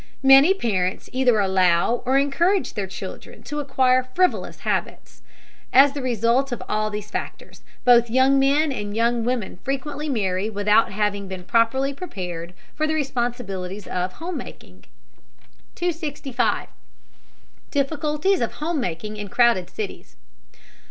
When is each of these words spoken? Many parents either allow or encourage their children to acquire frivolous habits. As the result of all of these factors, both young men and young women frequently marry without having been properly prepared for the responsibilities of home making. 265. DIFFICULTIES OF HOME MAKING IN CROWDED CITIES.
Many 0.23 0.55
parents 0.55 1.11
either 1.13 1.37
allow 1.39 2.01
or 2.07 2.17
encourage 2.17 2.73
their 2.73 2.87
children 2.87 3.43
to 3.43 3.59
acquire 3.59 4.01
frivolous 4.15 4.61
habits. 4.61 5.21
As 5.71 5.91
the 5.93 6.01
result 6.01 6.51
of 6.51 6.63
all 6.67 6.87
of 6.87 6.93
these 6.93 7.11
factors, 7.11 7.61
both 7.85 8.09
young 8.09 8.39
men 8.39 8.71
and 8.71 8.95
young 8.95 9.23
women 9.23 9.59
frequently 9.63 10.09
marry 10.09 10.49
without 10.49 10.91
having 10.91 11.27
been 11.27 11.43
properly 11.43 11.93
prepared 11.93 12.55
for 12.73 12.87
the 12.87 12.95
responsibilities 12.95 13.85
of 13.85 14.13
home 14.13 14.37
making. 14.37 14.85
265. 15.75 16.67
DIFFICULTIES 17.69 18.41
OF 18.41 18.53
HOME 18.53 18.79
MAKING 18.79 19.17
IN 19.17 19.27
CROWDED 19.27 19.69
CITIES. 19.69 20.15